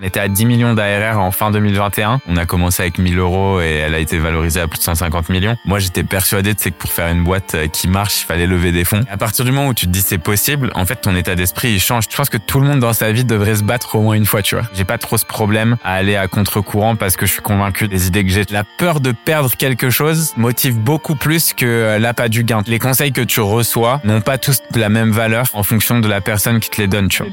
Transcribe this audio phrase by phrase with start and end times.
[0.00, 2.20] On était à 10 millions d'ARR en fin 2021.
[2.28, 5.28] On a commencé avec 1000 euros et elle a été valorisée à plus de 150
[5.28, 5.56] millions.
[5.64, 8.70] Moi, j'étais persuadé de que pour faire une boîte euh, qui marche, il fallait lever
[8.70, 9.04] des fonds.
[9.10, 11.72] à partir du moment où tu te dis c'est possible, en fait, ton état d'esprit,
[11.72, 12.04] il change.
[12.08, 14.26] Je pense que tout le monde dans sa vie devrait se battre au moins une
[14.26, 14.64] fois, tu vois.
[14.72, 18.06] J'ai pas trop ce problème à aller à contre-courant parce que je suis convaincu des
[18.06, 18.44] idées que j'ai.
[18.50, 22.62] La peur de perdre quelque chose motive beaucoup plus que euh, l'appât du gain.
[22.66, 26.20] Les conseils que tu reçois n'ont pas tous la même valeur en fonction de la
[26.20, 27.32] personne qui te les donne, tu vois.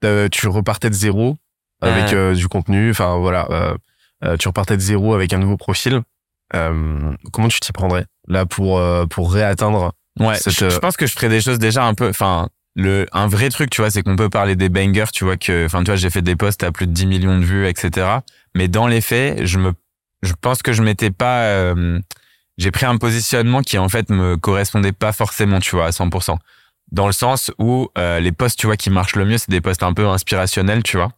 [0.00, 1.36] tu repartais de zéro
[1.80, 3.76] avec euh, du contenu, enfin voilà,
[4.24, 6.02] euh, tu repartais de zéro avec un nouveau profil,
[6.52, 11.40] comment tu t'y prendrais là pour pour réatteindre Ouais, je, pense que je ferais des
[11.40, 14.56] choses déjà un peu, enfin le un vrai truc, tu vois, c'est qu'on peut parler
[14.56, 16.92] des bangers, tu vois que, enfin tu vois, j'ai fait des posts à plus de
[16.92, 18.06] 10 millions de vues, etc.
[18.56, 19.72] Mais dans les faits, je me,
[20.22, 21.74] je pense que je m'étais pas,
[22.56, 26.36] j'ai pris un positionnement qui en fait me correspondait pas forcément, tu vois, à 100%
[26.92, 29.60] dans le sens où euh, les posts, tu vois, qui marchent le mieux, c'est des
[29.60, 31.12] posts un peu inspirationnels, tu vois.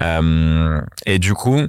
[0.00, 1.60] Euh, et du coup,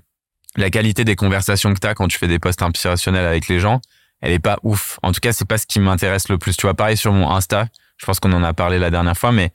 [0.55, 3.59] la qualité des conversations que tu as quand tu fais des posts inspirationnels avec les
[3.59, 3.81] gens,
[4.21, 4.99] elle est pas ouf.
[5.03, 6.55] En tout cas, c'est pas ce qui m'intéresse le plus.
[6.55, 7.67] Tu vois, pareil sur mon Insta,
[7.97, 9.51] je pense qu'on en a parlé la dernière fois, mais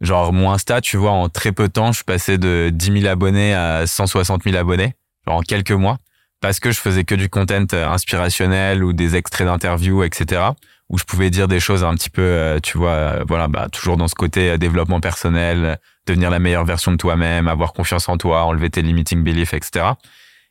[0.00, 3.00] genre mon Insta, tu vois, en très peu de temps, je suis passé de 10
[3.00, 4.94] 000 abonnés à 160 000 abonnés,
[5.26, 5.98] genre en quelques mois,
[6.40, 10.50] parce que je faisais que du content euh, inspirationnel ou des extraits d'interviews, etc
[10.90, 13.68] où je pouvais dire des choses un petit peu, euh, tu vois, euh, voilà, bah,
[13.70, 18.08] toujours dans ce côté euh, développement personnel, devenir la meilleure version de toi-même, avoir confiance
[18.08, 19.86] en toi, enlever tes limiting beliefs, etc.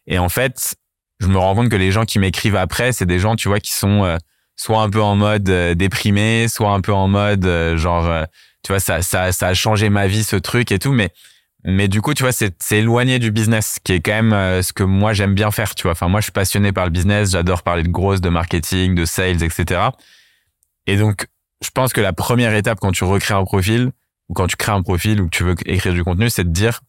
[0.07, 0.75] Et en fait,
[1.19, 3.59] je me rends compte que les gens qui m'écrivent après, c'est des gens, tu vois,
[3.59, 4.17] qui sont
[4.55, 7.45] soit un peu en mode déprimé, soit un peu en mode
[7.75, 8.25] genre,
[8.63, 11.11] tu vois, ça, ça, ça a changé ma vie ce truc et tout, mais
[11.65, 14.83] mais du coup, tu vois, c'est éloigné du business, qui est quand même ce que
[14.83, 15.91] moi j'aime bien faire, tu vois.
[15.91, 19.03] Enfin, moi, je suis passionné par le business, j'adore parler de grosses, de marketing, de
[19.03, 19.89] sales, etc.
[20.89, 21.27] Et donc,
[21.63, 23.91] je pense que la première étape quand tu recrées un profil
[24.27, 26.49] ou quand tu crées un profil ou que tu veux écrire du contenu, c'est de
[26.49, 26.81] dire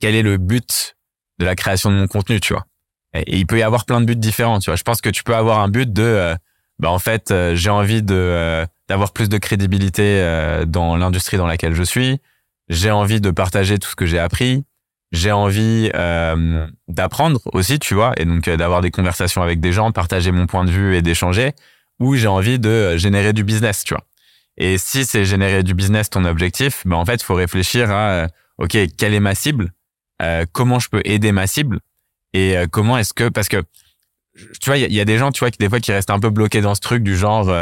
[0.00, 0.96] quel est le but
[1.38, 2.64] de la création de mon contenu, tu vois?
[3.12, 4.76] Et, il peut y avoir plein de buts différents, tu vois?
[4.76, 6.34] Je pense que tu peux avoir un but de, euh,
[6.78, 10.24] bah en fait, euh, j'ai envie de euh, d'avoir plus de crédibilité
[10.66, 12.22] dans l'industrie dans laquelle je suis.
[12.70, 14.64] J'ai envie de partager tout ce que j'ai appris.
[15.12, 15.90] J'ai envie
[16.88, 20.64] d'apprendre aussi, tu vois, et donc d'avoir des conversations avec des gens, partager mon point
[20.64, 21.52] de vue et d'échanger
[22.00, 24.04] ou j'ai envie de euh, générer du business, tu vois.
[24.56, 28.10] Et si c'est générer du business ton objectif, ben en fait, il faut réfléchir à
[28.10, 28.28] euh,
[28.58, 29.72] OK, quelle est ma cible
[30.22, 31.78] euh, Comment je peux aider ma cible
[32.32, 33.62] Et comment est-ce que parce que
[34.60, 36.20] tu vois, il y, a des gens, tu vois, qui des fois qui restent un
[36.20, 37.52] peu bloqués dans ce truc du genre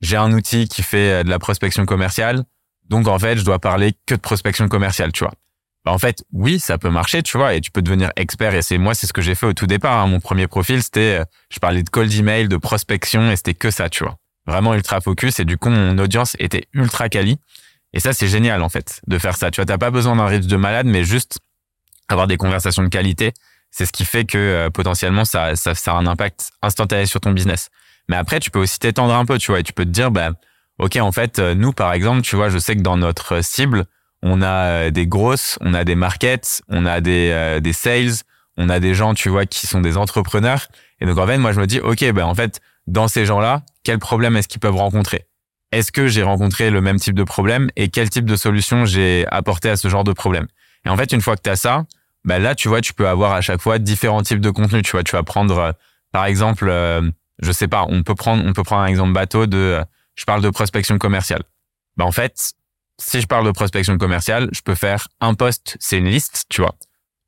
[0.00, 2.44] j'ai un outil qui fait de la prospection commerciale,
[2.88, 5.34] donc en fait, je dois parler que de prospection commerciale, tu vois.
[5.84, 8.54] Bah, en fait, oui, ça peut marcher, tu vois, et tu peux devenir expert.
[8.54, 9.98] Et c'est moi, c'est ce que j'ai fait au tout départ.
[9.98, 10.06] Hein.
[10.06, 13.70] Mon premier profil, c'était, euh, je parlais de cold email, de prospection, et c'était que
[13.70, 14.16] ça, tu vois.
[14.46, 15.40] Vraiment ultra focus.
[15.40, 17.38] Et du coup, mon audience était ultra quali.
[17.92, 19.50] Et ça, c'est génial, en fait, de faire ça.
[19.50, 21.38] Tu vois, t'as pas besoin d'un rythme de malade, mais juste
[22.08, 23.32] avoir des conversations de qualité.
[23.70, 27.20] C'est ce qui fait que euh, potentiellement, ça, ça, ça a un impact instantané sur
[27.20, 27.68] ton business.
[28.08, 30.10] Mais après, tu peux aussi t'étendre un peu, tu vois, et tu peux te dire,
[30.10, 30.30] bah,
[30.78, 33.86] OK, en fait, euh, nous, par exemple, tu vois, je sais que dans notre cible,
[34.24, 34.46] on a
[34.86, 38.14] euh, des grosses, on a des markets, on a des, euh, des sales,
[38.56, 40.68] on a des gens, tu vois, qui sont des entrepreneurs.
[41.00, 43.62] Et donc, en fait, moi, je me dis, OK, ben, en fait, dans ces gens-là,
[43.84, 45.26] quel problème est-ce qu'ils peuvent rencontrer?
[45.72, 49.26] Est-ce que j'ai rencontré le même type de problème et quel type de solution j'ai
[49.30, 50.46] apporté à ce genre de problème?
[50.86, 51.84] Et en fait, une fois que tu as ça,
[52.24, 54.84] ben là, tu vois, tu peux avoir à chaque fois différents types de contenus.
[54.84, 55.72] Tu vois, tu vas prendre, euh,
[56.12, 56.72] par exemple,
[57.42, 59.84] je sais pas, on peut prendre, on peut prendre un exemple bateau de,
[60.14, 61.42] je parle de prospection commerciale.
[61.98, 62.54] Ben, en fait,
[62.98, 66.60] si je parle de prospection commerciale, je peux faire un post, c'est une liste, tu
[66.60, 66.74] vois.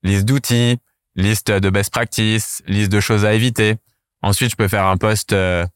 [0.02, 0.78] Liste d'outils,
[1.14, 3.76] liste de best practices, liste de choses à éviter.
[4.22, 5.66] Ensuite, je peux faire un post euh,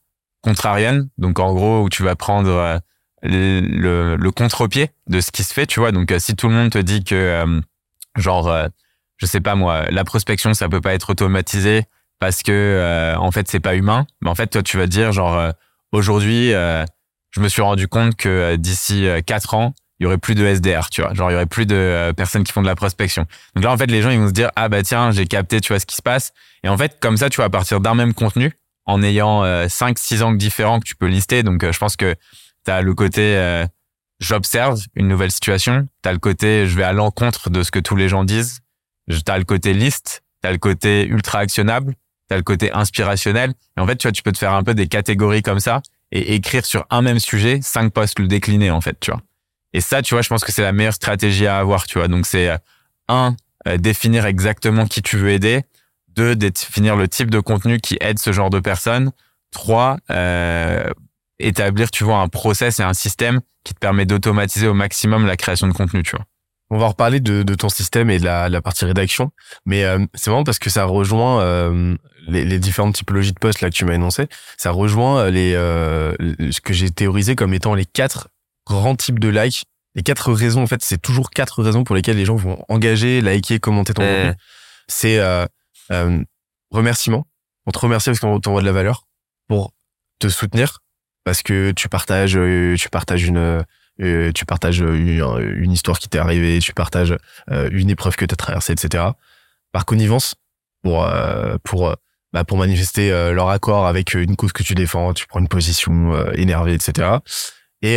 [1.19, 2.79] donc en gros où tu vas prendre euh,
[3.23, 5.93] le, contre-pied de ce qui se fait, tu vois.
[5.93, 7.61] Donc euh, si tout le monde te dit que
[8.17, 8.69] genre
[9.19, 11.85] je sais pas moi, la prospection, ça peut pas être automatisé
[12.21, 14.07] parce que euh, en fait c'est pas humain.
[14.21, 15.51] Mais en fait, toi, tu vas dire genre euh,
[15.93, 16.85] aujourd'hui, euh,
[17.31, 20.89] je me suis rendu compte que d'ici quatre ans, il y aurait plus de SDR,
[20.91, 21.13] tu vois.
[21.15, 23.27] Genre il y aurait plus de personnes qui font de la prospection.
[23.55, 25.61] Donc là, en fait, les gens ils vont se dire ah bah tiens, j'ai capté,
[25.61, 26.33] tu vois ce qui se passe.
[26.65, 28.53] Et en fait, comme ça, tu vas à partir d'un même contenu,
[28.87, 31.43] en ayant cinq, six angles différents que tu peux lister.
[31.43, 32.15] Donc je pense que
[32.65, 33.67] tu as le côté
[34.21, 37.79] j'observe une nouvelle situation, tu as le côté je vais à l'encontre de ce que
[37.79, 38.61] tous les gens disent,
[39.09, 41.95] tu as le côté liste, tu as le côté ultra actionnable,
[42.29, 43.55] tu as le côté inspirationnel.
[43.77, 45.83] Et en fait, tu vois, tu peux te faire un peu des catégories comme ça
[46.13, 49.21] et écrire sur un même sujet, cinq postes le décliner, en fait, tu vois.
[49.73, 52.09] Et ça, tu vois, je pense que c'est la meilleure stratégie à avoir, tu vois.
[52.09, 52.59] Donc, c'est euh,
[53.09, 53.37] un,
[53.69, 55.63] euh, définir exactement qui tu veux aider.
[56.09, 59.13] Deux, définir le type de contenu qui aide ce genre de personnes.
[59.53, 60.91] Trois, euh,
[61.39, 65.37] établir, tu vois, un process et un système qui te permet d'automatiser au maximum la
[65.37, 66.25] création de contenu, tu vois.
[66.73, 69.33] On va reparler de, de ton système et de la, la partie rédaction,
[69.67, 71.97] mais euh, c'est vraiment parce que ça rejoint euh,
[72.29, 74.29] les, les, différentes typologies de postes là que tu m'as énoncé.
[74.57, 78.29] Ça rejoint euh, les ce que j'ai théorisé comme étant les quatre
[78.67, 79.65] grands types de likes.
[79.97, 83.21] Les quatre raisons, en fait, c'est toujours quatre raisons pour lesquelles les gens vont engager,
[83.21, 84.33] liker, commenter ton contenu.
[84.87, 85.21] C'est
[86.71, 87.27] remerciement.
[87.67, 89.09] On te remercie parce qu'on t'envoie de la valeur
[89.49, 89.75] pour
[90.21, 90.79] te soutenir
[91.25, 92.39] parce que tu partages
[92.79, 93.65] tu partages une
[94.01, 97.17] euh, tu partages une, histoire qui t'est arrivée, tu partages
[97.51, 99.05] euh, une épreuve que tu as traversée, etc.
[99.73, 100.35] Par connivence,
[100.83, 101.95] pour euh, pour
[102.33, 106.33] bah, pour manifester leur accord avec une cause que tu défends, tu prends une position
[106.33, 107.19] énervée, etc.
[107.83, 107.97] Et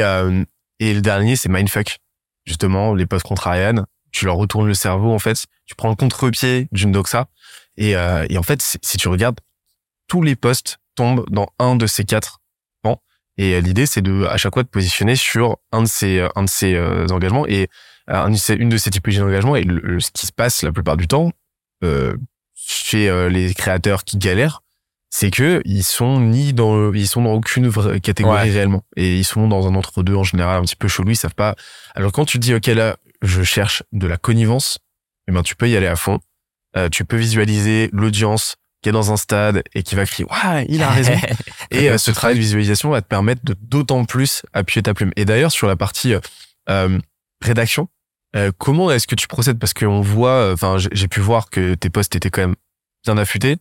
[0.79, 1.99] et le dernier, c'est mindfuck.
[2.45, 6.67] Justement, les posts contrariennes, tu leur retournes le cerveau en fait, tu prends le contre-pied
[6.71, 7.27] d'une doxa
[7.77, 9.39] et et en fait, si tu regardes
[10.07, 12.39] tous les posts tombent dans un de ces quatre
[13.37, 16.29] et euh, l'idée, c'est de à chaque fois de positionner sur un de ces euh,
[16.35, 17.69] un de ces euh, engagements et
[18.07, 19.55] une de ces typologies d'engagement.
[19.55, 21.31] Et ce qui se passe la plupart du temps
[21.83, 22.15] euh,
[22.53, 24.61] chez les créateurs qui galèrent,
[25.09, 27.71] c'est que ils sont ni dans ils sont dans aucune
[28.01, 31.11] catégorie réellement et ils sont dans un entre deux en général un petit peu chelou.
[31.11, 31.55] Ils savent pas.
[31.95, 34.79] Alors quand tu dis ok là, je cherche de la connivence,
[35.29, 36.19] eh ben tu peux y aller à fond.
[36.91, 40.83] tu peux visualiser l'audience, qui est dans un stade et qui va crier ouais il
[40.83, 41.13] a raison.
[41.71, 45.11] Et euh, ce travail de visualisation va te permettre de d'autant plus appuyer ta plume.
[45.15, 46.19] Et d'ailleurs sur la partie euh,
[46.69, 46.99] euh
[47.41, 47.89] rédaction
[48.35, 49.59] euh, comment est-ce que tu procèdes?
[49.59, 52.55] Parce qu'on voit enfin j'ai pu voir que tes posts étaient quand même
[53.03, 53.57] bien affûtés.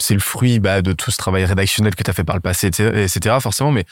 [0.00, 2.40] C'est le fruit bah, de tout ce travail rédactionnel que tu as fait par le
[2.40, 3.84] passé etc forcément mais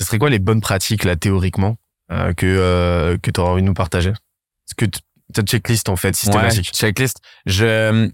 [0.00, 1.76] ce serait quoi les bonnes pratiques là théoriquement
[2.08, 4.10] que que tu aurais envie de nous partager?
[4.10, 4.86] Est-ce que
[5.34, 6.68] ta checklist en fait systématique?
[6.68, 7.18] Ouais, checklist.
[7.44, 8.10] Je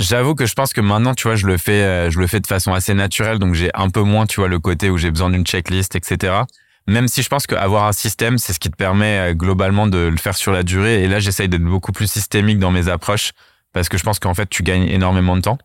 [0.00, 2.40] J'avoue que je pense que maintenant, tu vois, je le fais, euh, je le fais
[2.40, 5.10] de façon assez naturelle, donc j'ai un peu moins, tu vois, le côté où j'ai
[5.10, 6.32] besoin d'une checklist, etc.
[6.86, 9.98] Même si je pense qu'avoir un système, c'est ce qui te permet euh, globalement de
[9.98, 11.02] le faire sur la durée.
[11.02, 13.32] Et là, j'essaye d'être beaucoup plus systémique dans mes approches
[13.74, 15.58] parce que je pense qu'en fait, tu gagnes énormément de temps.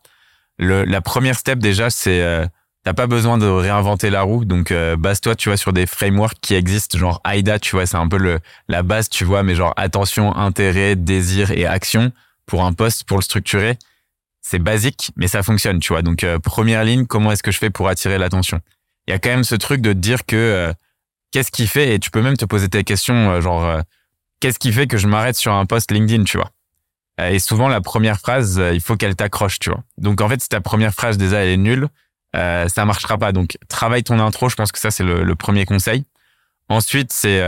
[0.59, 2.45] Le, la première step déjà, c'est euh,
[2.83, 6.39] t'as pas besoin de réinventer la roue, donc euh, base-toi, tu vois, sur des frameworks
[6.41, 9.55] qui existent, genre AIDA, tu vois, c'est un peu le la base, tu vois, mais
[9.55, 12.11] genre attention, intérêt, désir et action
[12.45, 13.77] pour un poste, pour le structurer
[14.47, 16.03] c'est basique, mais ça fonctionne, tu vois.
[16.03, 18.61] Donc, euh, première ligne, comment est-ce que je fais pour attirer l'attention?
[19.07, 20.73] Il y a quand même ce truc de te dire que euh,
[21.31, 23.81] qu'est-ce qui fait, et tu peux même te poser tes questions, euh, genre,
[24.39, 26.51] qu'est-ce qui fait que je m'arrête sur un post LinkedIn, tu vois?
[27.27, 29.83] Et souvent, la première phrase, il faut qu'elle t'accroche, tu vois.
[29.97, 31.87] Donc, en fait, si ta première phrase, déjà, elle est nulle,
[32.33, 33.31] ça marchera pas.
[33.31, 36.03] Donc, travaille ton intro, je pense que ça, c'est le, le, premier conseil.
[36.69, 37.39] Ensuite, c'est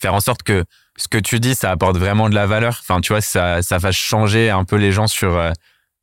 [0.00, 0.64] faire en sorte que
[0.98, 2.78] ce que tu dis, ça apporte vraiment de la valeur.
[2.80, 5.40] Enfin, tu vois, ça, ça fasse changer un peu les gens sur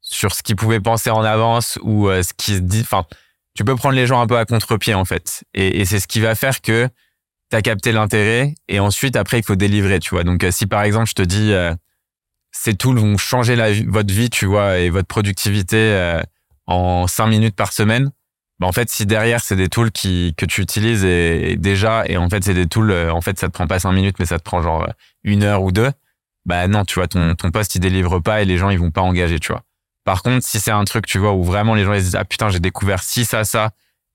[0.10, 2.82] sur ce qu'ils pouvaient penser en avance ou euh, ce qui se dit.
[2.82, 3.06] Enfin,
[3.54, 5.44] tu peux prendre les gens un peu à contre-pied en fait.
[5.54, 6.90] Et, et c'est ce qui va faire que
[7.50, 10.24] tu as capté l'intérêt et ensuite après il faut délivrer, tu vois.
[10.24, 11.74] Donc euh, si par exemple je te dis euh,
[12.52, 16.22] ces tools vont changer la, votre vie, tu vois, et votre productivité euh,
[16.66, 18.12] en cinq minutes par semaine,
[18.60, 22.18] bah en fait si derrière c'est des tools qui que tu utilises et, déjà et
[22.18, 24.40] en fait c'est des tools en fait ça te prend pas cinq minutes mais ça
[24.40, 24.88] te prend genre
[25.24, 25.92] une heure ou deux,
[26.46, 28.92] bah non, tu vois ton ton poste il délivre pas et les gens ils vont
[28.92, 29.64] pas engager, tu vois.
[30.10, 32.26] Par contre, si c'est un truc, tu vois, où vraiment les gens ils disent ah
[32.26, 33.70] putain j'ai découvert ci ça ça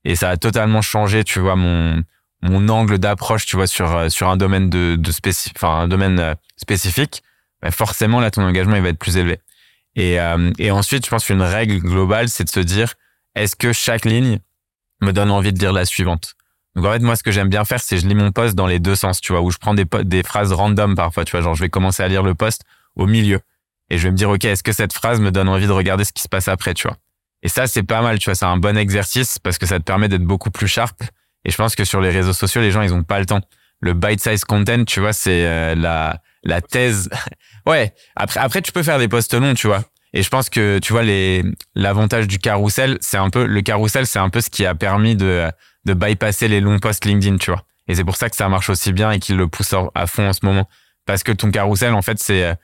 [0.04, 2.02] et ça a totalement changé, tu vois mon
[2.42, 5.86] mon angle d'approche, tu vois sur euh, sur un domaine de de spécifique, enfin un
[5.86, 7.22] domaine euh, spécifique,
[7.62, 9.38] ben forcément là ton engagement il va être plus élevé.
[9.94, 12.94] Et euh, et ensuite, je pense qu'une règle globale, c'est de se dire
[13.36, 14.40] est-ce que chaque ligne
[15.00, 16.34] me donne envie de dire la suivante?
[16.74, 18.66] Donc en fait, moi, ce que j'aime bien faire, c'est je lis mon poste dans
[18.66, 21.40] les deux sens, tu vois, où je prends des, des phrases random parfois, tu vois,
[21.40, 22.64] genre je vais commencer à lire le poste
[22.96, 23.38] au milieu
[23.94, 26.04] et je vais me dire ok est-ce que cette phrase me donne envie de regarder
[26.04, 26.96] ce qui se passe après tu vois?
[27.42, 29.84] Et ça c'est pas mal tu vois c'est un bon exercice parce que ça te
[29.84, 31.02] permet d'être beaucoup plus sharp
[31.44, 33.40] et je pense que sur les réseaux sociaux les gens ils ont pas le temps
[33.84, 37.08] le bite-size content, tu vois, c'est euh, la la thèse.
[37.66, 37.94] ouais.
[38.16, 39.84] Après, après, tu peux faire des posts longs, tu vois.
[40.12, 44.06] Et je pense que tu vois les l'avantage du carrousel, c'est un peu le carrousel,
[44.06, 45.48] c'est un peu ce qui a permis de
[45.84, 47.64] de bypasser les longs posts LinkedIn, tu vois.
[47.88, 50.28] Et c'est pour ça que ça marche aussi bien et qu'il le pousse à fond
[50.28, 50.68] en ce moment.
[51.04, 52.54] Parce que ton carrousel, en fait, c'est euh,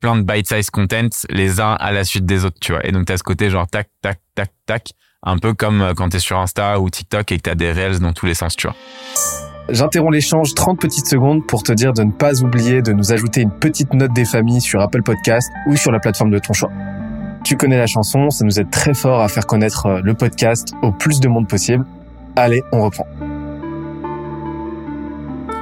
[0.00, 2.86] plein de bite-size content, les uns à la suite des autres, tu vois.
[2.86, 4.90] Et donc, t'as ce côté genre tac, tac, tac, tac,
[5.22, 7.98] un peu comme euh, quand t'es sur Insta ou TikTok et que t'as des reels
[7.98, 8.76] dans tous les sens, tu vois.
[9.70, 13.42] J'interromps l'échange 30 petites secondes pour te dire de ne pas oublier de nous ajouter
[13.42, 16.70] une petite note des familles sur Apple Podcast ou sur la plateforme de ton choix.
[17.44, 20.72] Tu connais la chanson, ça nous aide très fort à faire connaître euh, le podcast
[20.82, 21.84] au plus de monde possible.
[22.36, 23.06] Allez, on reprend.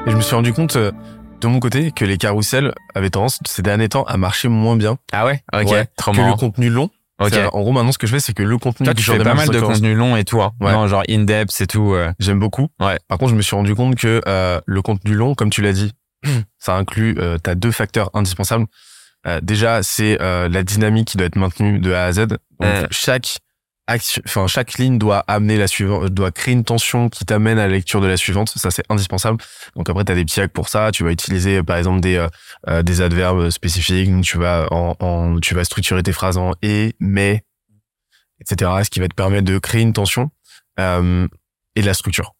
[0.07, 0.93] Et je me suis rendu compte euh,
[1.41, 4.99] de mon côté que les carousels avaient tendance ces derniers temps à marcher moins bien.
[5.13, 6.91] Ah ouais Ok, Ouais, trop que le contenu long.
[7.19, 7.31] Ok.
[7.33, 9.19] C'est- En gros, maintenant, ce que je fais, c'est que le contenu Toi, tu fais
[9.19, 10.53] pas mal de 50, contenu long et tout, hein.
[10.61, 10.73] Ouais.
[10.73, 11.95] Non, genre in-depth et tout.
[11.95, 12.13] euh.
[12.19, 12.69] J'aime beaucoup.
[12.81, 12.99] Ouais.
[13.09, 15.73] Par contre, je me suis rendu compte que euh, le contenu long, comme tu l'as
[15.73, 15.93] dit,
[16.59, 18.67] ça inclut, euh, t'as deux facteurs indispensables.
[19.27, 22.27] Euh, déjà, c'est euh, la dynamique qui doit être maintenue de A à Z.
[22.29, 22.39] Donc,
[22.91, 23.39] chaque
[23.89, 27.73] enfin chaque ligne doit amener la suivante, doit créer une tension qui t'amène à la
[27.73, 28.51] lecture de la suivante.
[28.57, 29.39] Ça, c'est indispensable.
[29.77, 30.91] Donc après, t'as des petits hacks pour ça.
[30.93, 32.29] Tu vas utiliser, par exemple, des euh,
[32.69, 34.11] euh, des adverbes spécifiques.
[34.11, 37.45] Donc, tu vas en, en tu vas structurer tes phrases en et, mais,
[38.41, 38.71] etc.
[38.83, 40.31] Ce qui va te permettre de créer une tension
[40.81, 41.29] euh,
[41.75, 42.35] et de la structure.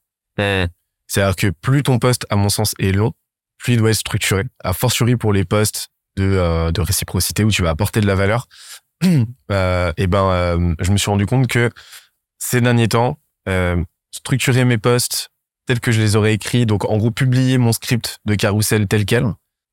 [1.07, 3.13] C'est-à-dire que plus ton poste, à mon sens, est long,
[3.59, 4.45] plus il doit être structuré.
[4.65, 8.15] A fortiori pour les postes de, euh, de réciprocité où tu vas apporter de la
[8.15, 8.49] valeur.
[9.51, 11.71] euh, et ben, euh, je me suis rendu compte que
[12.39, 15.31] ces derniers temps, euh, structurer mes postes
[15.67, 19.05] tels que je les aurais écrits, donc en gros publier mon script de carrousel tel
[19.05, 19.25] quel,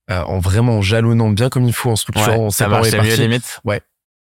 [0.09, 3.21] en vraiment jalonnant bien comme il faut, en structurant, en Ouais, ça séparant les parties.
[3.21, 3.61] limite.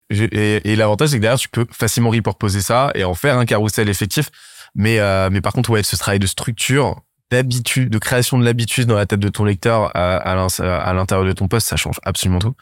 [0.08, 3.36] J'ai- Et, et l'avantage, c'est que derrière, tu peux facilement reposer ça et en faire
[3.38, 4.30] un carrousel effectif.
[4.76, 5.00] Mais,
[5.30, 9.06] mais par contre, ouais, ce travail de structure, d'habitude, de création de l'habitude dans la
[9.06, 12.38] tête de ton lecteur à, à l'in- à l'intérieur de ton poste, ça change absolument
[12.38, 12.54] tout.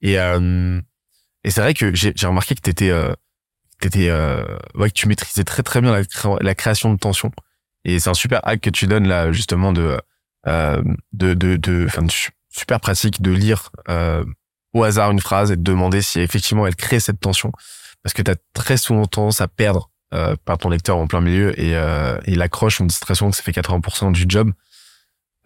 [0.00, 0.80] Et, euh,
[1.44, 3.12] et c'est vrai que j'ai remarqué que t'étais, euh,
[3.80, 4.44] t'étais, euh,
[4.74, 6.02] ouais, que tu maîtrisais très très bien la,
[6.40, 7.32] la création de tension.
[7.84, 9.98] Et c'est un super hack que tu donnes là, justement, de,
[10.46, 10.82] euh,
[11.12, 12.06] de, de, enfin,
[12.48, 14.24] super pratique de lire euh,
[14.72, 17.52] au hasard une phrase et de demander si effectivement elle crée cette tension.
[18.02, 21.20] Parce que tu as très souvent tendance à perdre euh, par ton lecteur en plein
[21.20, 24.52] milieu et, euh, et l'accroche, on dit que ça fait 80% du job.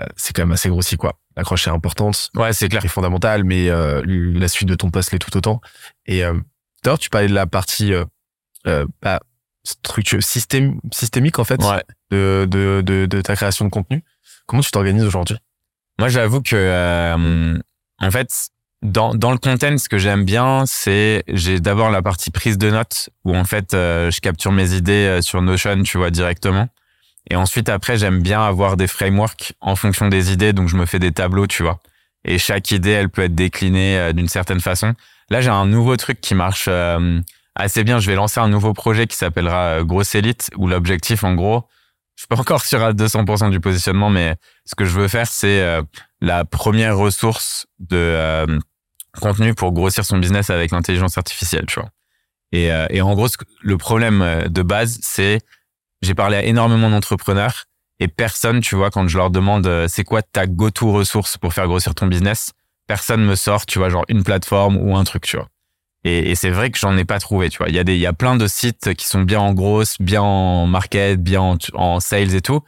[0.00, 1.18] Euh, c'est quand même assez grossi, quoi.
[1.36, 2.84] L'accroche est importante, Ouais, c'est clair.
[2.84, 5.60] est fondamentale, mais euh, la suite de ton poste l'est tout autant.
[6.06, 6.34] Et euh,
[6.84, 8.04] d'ailleurs, tu parlais de la partie euh,
[8.66, 9.20] euh, bah,
[9.64, 11.82] structure système, systémique, en fait, Ouais.
[12.10, 14.04] de, de, de, de ta création de contenu.
[14.46, 15.36] Comment tu t'organises aujourd'hui?
[15.98, 17.58] Moi, j'avoue que, euh,
[18.00, 18.28] en fait,
[18.82, 22.70] dans, dans le content, ce que j'aime bien, c'est j'ai d'abord la partie prise de
[22.70, 26.68] notes où en fait, euh, je capture mes idées sur Notion, tu vois, directement.
[27.30, 30.86] Et ensuite, après, j'aime bien avoir des frameworks en fonction des idées, donc je me
[30.86, 31.80] fais des tableaux, tu vois.
[32.24, 34.94] Et chaque idée, elle peut être déclinée euh, d'une certaine façon.
[35.30, 37.20] Là, j'ai un nouveau truc qui marche euh,
[37.56, 37.98] assez bien.
[37.98, 41.64] Je vais lancer un nouveau projet qui s'appellera euh, Grosse Elite, où l'objectif, en gros,
[42.14, 45.26] je suis pas encore sûr à 200% du positionnement, mais ce que je veux faire,
[45.26, 45.82] c'est euh,
[46.20, 48.58] la première ressource de euh,
[49.20, 51.90] contenu pour grossir son business avec l'intelligence artificielle, tu vois.
[52.52, 53.26] Et, et en gros,
[53.60, 55.40] le problème de base, c'est
[56.02, 57.64] j'ai parlé à énormément d'entrepreneurs
[57.98, 61.54] et personne, tu vois, quand je leur demande euh, c'est quoi ta go-to ressource pour
[61.54, 62.52] faire grossir ton business,
[62.86, 65.48] personne me sort, tu vois, genre une plateforme ou un truc, tu vois.
[66.04, 67.68] Et, c'est vrai que j'en ai pas trouvé, tu vois.
[67.68, 69.96] Il y a des, il y a plein de sites qui sont bien en grosse,
[69.98, 72.60] bien en market, bien en, en sales et tout.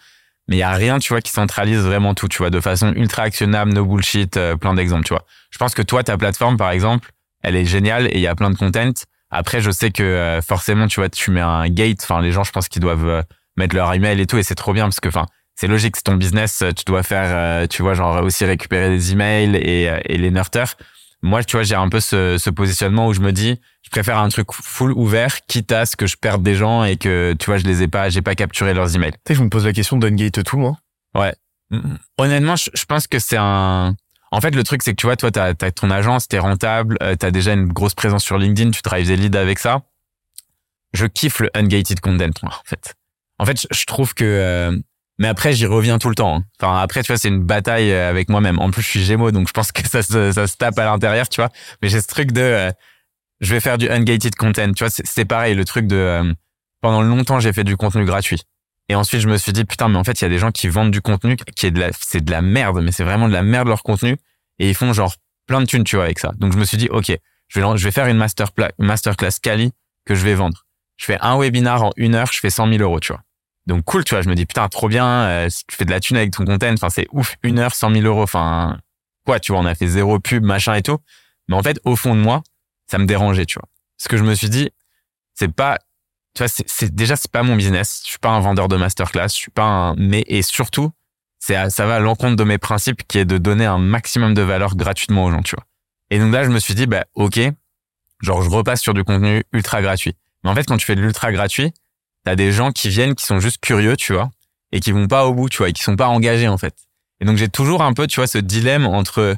[0.49, 2.93] Mais il y a rien, tu vois, qui centralise vraiment tout, tu vois, de façon
[2.95, 5.25] ultra actionnable, no bullshit, euh, plein d'exemples, tu vois.
[5.51, 8.35] Je pense que toi, ta plateforme, par exemple, elle est géniale et il y a
[8.35, 8.93] plein de content.
[9.31, 12.01] Après, je sais que euh, forcément, tu vois, tu mets un gate.
[12.03, 13.23] Enfin, les gens, je pense qu'ils doivent euh,
[13.57, 16.05] mettre leur email et tout, et c'est trop bien parce que, enfin, c'est logique, c'est
[16.05, 19.91] ton business, euh, tu dois faire, euh, tu vois, genre aussi récupérer des emails et,
[19.91, 20.77] euh, et les nurteurs.
[21.21, 24.19] Moi, tu vois, j'ai un peu ce, ce positionnement où je me dis, je préfère
[24.19, 27.47] un truc full ouvert, quitte à ce que je perde des gens et que, tu
[27.47, 29.11] vois, je les ai pas, j'ai pas capturé leurs emails.
[29.11, 30.77] Tu sais, je me pose la question d'Ungate tout, moi.
[32.19, 33.97] Honnêtement, je, je pense que c'est un.
[34.31, 36.99] En fait, le truc, c'est que tu vois, toi, t'as as ton agence, t'es rentable,
[37.03, 39.83] euh, t'as déjà une grosse présence sur LinkedIn, tu drives des leads avec ça.
[40.93, 42.95] Je kiffe le ungated content, en fait.
[43.39, 44.25] En fait, je, trouve que.
[44.25, 44.77] euh,
[45.19, 46.37] mais après, j'y reviens tout le temps.
[46.37, 46.45] hein.
[46.61, 48.59] Enfin, après, tu vois, c'est une bataille euh, avec moi-même.
[48.59, 50.85] En plus, je suis Gémeaux, donc je pense que ça se, ça se tape à
[50.85, 51.51] l'intérieur, tu vois.
[51.83, 52.41] Mais j'ai ce truc de.
[52.41, 52.71] euh,
[53.41, 54.91] je vais faire du ungated content, tu vois.
[54.91, 55.97] C'est pareil, le truc de.
[55.97, 56.33] euh,
[56.81, 58.43] pendant longtemps, j'ai fait du contenu gratuit.
[58.89, 60.51] Et ensuite, je me suis dit, putain, mais en fait, il y a des gens
[60.51, 63.29] qui vendent du contenu qui est de la, c'est de la merde, mais c'est vraiment
[63.29, 64.17] de la merde leur contenu.
[64.59, 65.15] Et ils font genre
[65.47, 66.33] plein de thunes, tu vois, avec ça.
[66.39, 67.13] Donc, je me suis dit, OK,
[67.49, 69.73] je vais, je vais faire une master pla- masterclass Cali
[70.07, 70.65] que je vais vendre.
[70.97, 73.23] Je fais un webinar en une heure, je fais 100 000 euros, tu vois.
[73.67, 76.01] Donc cool, tu vois, je me dis putain, trop bien, euh, tu fais de la
[76.01, 78.79] thune avec ton content, enfin c'est ouf, une heure, 100 000 euros, enfin
[79.27, 80.97] quoi, tu vois, on a fait zéro pub, machin et tout.
[81.49, 82.43] Mais en fait, au fond de moi,
[82.91, 83.69] ça me dérangeait, tu vois.
[83.99, 84.71] Parce que je me suis dit,
[85.35, 85.79] c'est pas,
[86.35, 88.03] tu vois, c'est déjà c'est pas mon business.
[88.05, 90.93] Je suis pas un vendeur de masterclass, je suis pas un, mais et surtout,
[91.39, 94.43] c'est ça va à l'encontre de mes principes qui est de donner un maximum de
[94.43, 95.65] valeur gratuitement aux gens, tu vois.
[96.11, 97.41] Et donc là, je me suis dit, bah ok,
[98.21, 100.15] genre je repasse sur du contenu ultra gratuit.
[100.43, 101.73] Mais en fait, quand tu fais de l'ultra gratuit,
[102.25, 104.31] t'as des gens qui viennent, qui sont juste curieux, tu vois,
[104.73, 106.75] et qui vont pas au bout, tu vois, et qui sont pas engagés en fait.
[107.21, 109.37] Et donc j'ai toujours un peu, tu vois, ce dilemme entre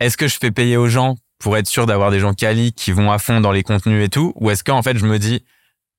[0.00, 2.92] est-ce que je fais payer aux gens pour être sûr d'avoir des gens quali qui
[2.92, 5.44] vont à fond dans les contenus et tout, ou est-ce qu'en fait je me dis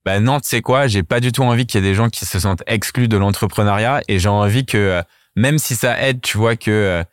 [0.06, 2.10] bah non, tu sais quoi, j'ai pas du tout envie qu'il y ait des gens
[2.10, 5.02] qui se sentent exclus de l'entrepreneuriat et j'ai envie que euh,
[5.36, 7.04] même si ça aide, tu vois que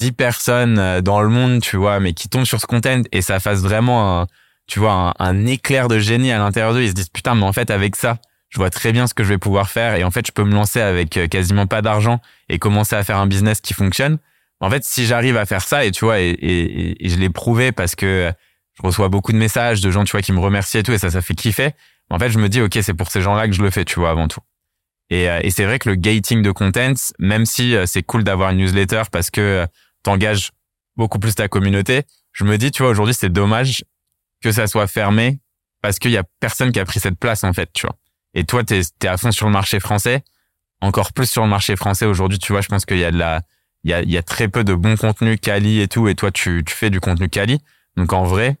[0.00, 3.02] 10 euh, personnes euh, dans le monde, tu vois, mais qui tombent sur ce content
[3.12, 4.26] et ça fasse vraiment un,
[4.66, 7.52] tu vois, un, éclair de génie à l'intérieur d'eux, ils se disent putain, mais en
[7.52, 10.10] fait avec ça, je vois très bien ce que je vais pouvoir faire et en
[10.10, 13.60] fait je peux me lancer avec quasiment pas d'argent et commencer à faire un business
[13.60, 14.18] qui fonctionne.
[14.60, 17.94] En fait, si j'arrive à faire ça et tu vois, et, je l'ai prouvé parce
[17.94, 18.32] que
[18.74, 20.98] je reçois beaucoup de messages de gens, tu vois, qui me remercient et tout, et
[20.98, 21.74] ça, ça fait kiffer.
[22.10, 24.00] En fait, je me dis, OK, c'est pour ces gens-là que je le fais, tu
[24.00, 24.40] vois, avant tout.
[25.10, 28.24] Et, euh, et c'est vrai que le gating de contents, même si euh, c'est cool
[28.24, 29.66] d'avoir une newsletter parce que euh,
[30.02, 30.50] t'engages
[30.96, 33.84] beaucoup plus ta communauté, je me dis, tu vois, aujourd'hui, c'est dommage
[34.42, 35.40] que ça soit fermé
[35.82, 37.96] parce qu'il y a personne qui a pris cette place, en fait, tu vois.
[38.34, 40.22] Et toi, t'es es à fond sur le marché français,
[40.80, 43.18] encore plus sur le marché français aujourd'hui, tu vois, je pense qu'il y a de
[43.18, 43.42] la,
[43.84, 46.14] il y a, il y a très peu de bons contenus quali et tout, et
[46.14, 47.58] toi, tu, tu fais du contenu quali.
[47.96, 48.58] Donc, en vrai,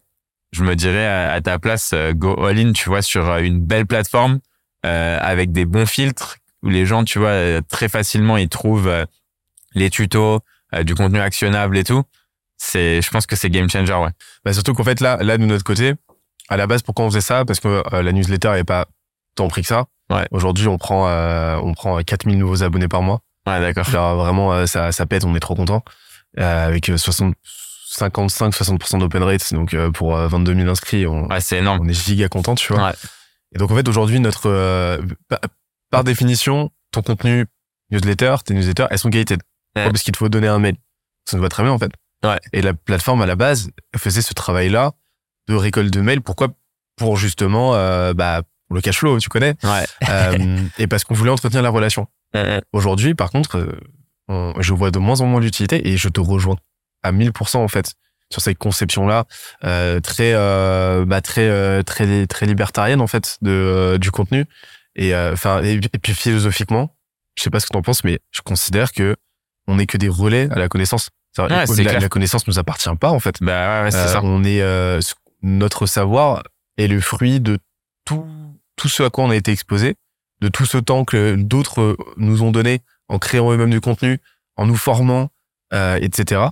[0.52, 3.60] je me dirais à, ta place, euh, go all in, tu vois, sur euh, une
[3.60, 4.40] belle plateforme
[4.86, 8.92] euh, avec des bons filtres où les gens, tu vois, très facilement ils trouvent
[9.74, 10.40] les tutos,
[10.82, 12.02] du contenu actionnable et tout.
[12.56, 14.10] C'est, je pense que c'est game changer, ouais.
[14.44, 15.94] Bah surtout qu'en fait là, là de notre côté,
[16.48, 17.44] à la base, pourquoi on faisait ça?
[17.44, 18.86] Parce que la newsletter n'est pas
[19.36, 19.84] tant pris que ça.
[20.10, 20.26] Ouais.
[20.32, 21.06] Aujourd'hui, on prend
[21.62, 23.20] on prend 4000 nouveaux abonnés par mois.
[23.46, 23.84] Ouais, d'accord.
[23.84, 25.84] Vraiment, ça, ça pète, on est trop content.
[26.36, 27.36] avec 60
[27.98, 31.80] 55-60% d'open rate, donc euh, pour 22 euh, 000 inscrits, on, c'est énorme.
[31.82, 32.88] on est giga content, tu vois.
[32.88, 32.92] Ouais.
[33.54, 35.00] Et donc en fait aujourd'hui notre euh,
[35.90, 37.46] par, définition, ton contenu
[37.90, 39.40] newsletter, tes newsletters, elles sont gated.
[39.74, 40.74] Parce qu'il te faut donner un mail.
[41.28, 41.92] Ça nous va très bien en fait.
[42.24, 42.38] Ouais.
[42.52, 44.92] Et la plateforme à la base faisait ce travail-là
[45.48, 46.20] de récolte de mails.
[46.20, 46.48] Pourquoi?
[46.96, 47.72] Pour justement
[48.14, 49.54] bah pour le cash flow, tu connais.
[49.62, 50.66] Ouais.
[50.78, 52.08] et parce qu'on voulait entretenir la relation.
[52.72, 53.78] Aujourd'hui, par contre,
[54.28, 56.56] je vois de moins en moins d'utilité et je te rejoins
[57.02, 57.94] à 1000% en fait
[58.30, 59.24] sur cette conception là
[59.64, 64.44] euh, très euh, bah, très euh, très très libertarienne en fait de euh, du contenu.
[64.96, 66.94] Et euh, enfin et, puis philosophiquement
[67.36, 69.16] je sais pas ce que t'en penses mais je considère que
[69.66, 71.10] on n'est que des relais à la connaissance.
[71.36, 73.36] La, la, la, connaissance nous appartient pas en fait.
[73.40, 74.20] Bah ouais, c'est ça.
[74.24, 74.62] On est
[75.42, 76.42] notre savoir
[76.78, 77.58] est le fruit de
[78.04, 78.26] tout
[78.76, 79.94] tout ce à quoi on a été exposé
[80.40, 84.18] de tout ce temps que d'autres nous ont donné en créant eux-mêmes du contenu
[84.56, 85.30] en nous formant
[85.70, 86.48] etc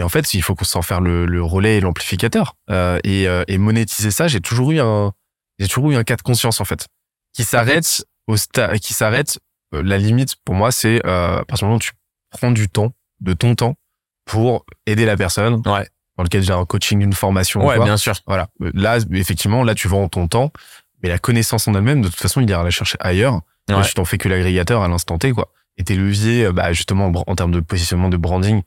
[0.00, 2.56] et en fait, il faut qu'on s'en faire le, le, relais et l'amplificateur.
[2.70, 5.12] Euh, et, euh, et, monétiser ça, j'ai toujours eu un,
[5.58, 6.88] j'ai toujours eu un cas de conscience en fait,
[7.34, 9.38] qui s'arrête au stade, qui s'arrête.
[9.74, 11.92] Euh, la limite pour moi, c'est euh, à partir du moment où tu
[12.30, 13.74] prends du temps, de ton temps,
[14.24, 15.60] pour aider la personne.
[15.66, 15.86] Ouais.
[16.16, 17.66] Dans lequel j'ai un coaching, une formation.
[17.66, 18.14] Ouais, bien sûr.
[18.26, 18.48] Voilà.
[18.58, 20.50] Là, effectivement, là, tu vends ton temps,
[21.02, 23.40] mais la connaissance en elle-même, de toute façon, il ira la chercher ailleurs.
[23.68, 23.82] Ouais.
[23.82, 25.52] tu t'en fais que l'agrégateur à l'instant T, quoi.
[25.76, 28.62] Et tes leviers, bah, justement, en termes de positionnement, de branding,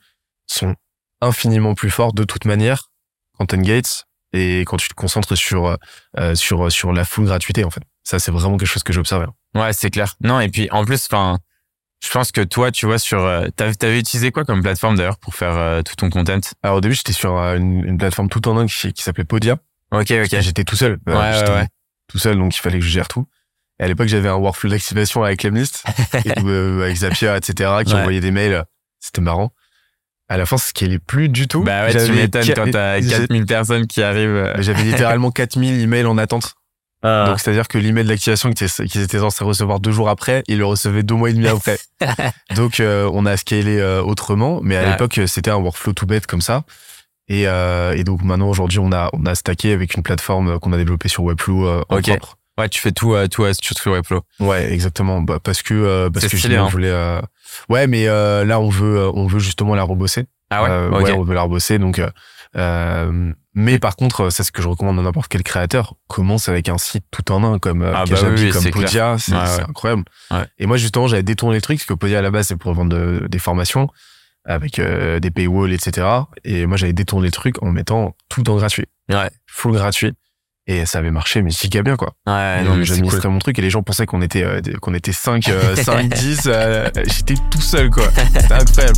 [0.48, 0.76] sont
[1.24, 2.90] infiniment plus fort de toute manière
[3.38, 5.78] quand Gates et quand tu te concentres sur
[6.18, 7.84] euh, sur sur la full gratuité en fait.
[8.04, 9.26] Ça c'est vraiment quelque chose que j'ai observé.
[9.56, 10.16] Ouais, c'est clair.
[10.22, 11.40] Non et puis en plus enfin
[12.04, 15.36] je pense que toi tu vois sur euh, t'avais utilisé quoi comme plateforme d'ailleurs pour
[15.36, 16.40] faire euh, tout ton content?
[16.62, 19.24] Alors au début, j'étais sur euh, une, une, plateforme tout en un qui, qui s'appelait
[19.24, 19.58] Podia.
[19.92, 20.40] OK, OK.
[20.42, 21.00] J'étais tout seul.
[21.08, 21.68] Ouais, ouais, ouais.
[22.10, 23.26] Tout seul donc il fallait que je gère tout.
[23.80, 25.86] Et à l'époque, j'avais un workflow d'activation avec Lemlist
[26.26, 28.66] et avec Zapier etc qui envoyait des mails.
[29.00, 29.54] C'était marrant
[30.30, 31.64] à la fin, ce qui est plus du tout.
[31.64, 34.54] Bah ouais, tu m'étonnes quand t'as 4000 personnes qui arrivent.
[34.60, 36.56] J'avais littéralement 4000 emails en attente.
[37.04, 37.26] Ah.
[37.28, 41.04] Donc, c'est-à-dire que l'email d'activation qu'ils étaient censés recevoir deux jours après, ils le recevaient
[41.04, 41.78] deux mois et demi après.
[42.56, 46.26] Donc, euh, on a scalé euh, autrement, mais à l'époque, c'était un workflow tout bête
[46.26, 46.64] comme ça.
[47.28, 50.74] Et, euh, et donc, maintenant, aujourd'hui, on a, on a stacké avec une plateforme qu'on
[50.74, 52.38] a développée sur Webflow en propre.
[52.58, 54.22] Ouais, tu fais tout, tout sur Webflow.
[54.40, 55.22] Ouais, exactement.
[55.22, 56.68] Bah, parce que, parce que stylé, hein.
[56.68, 57.22] je voulais,
[57.70, 60.26] Ouais, mais euh, là on veut euh, on veut justement la rebosser.
[60.50, 60.70] Ah ouais?
[60.70, 62.02] Euh, ouais, on veut la rebosser donc.
[63.56, 65.96] mais par contre, c'est ce que je recommande à n'importe quel créateur.
[66.08, 70.04] Commence avec un site tout en un comme ah bah oui, comme Podia, c'est incroyable.
[70.58, 72.74] Et moi justement, j'avais détourné le truc parce que Podia à la base c'est pour
[72.74, 73.90] vendre des formations
[74.46, 76.08] avec des paywalls, etc.
[76.44, 79.30] Et moi j'avais détourné le truc en mettant tout en gratuit, ouais.
[79.48, 80.14] full gratuit.
[80.66, 82.14] Et ça avait marché, mais giga bien, quoi.
[82.26, 83.32] Ouais, non, mais J'administrais cool.
[83.32, 85.44] mon truc et les gens pensaient qu'on était, euh, qu'on était 5,
[85.76, 86.42] 5, 10.
[86.48, 88.06] euh, J'étais tout seul, quoi.
[88.40, 88.98] C'était incroyable.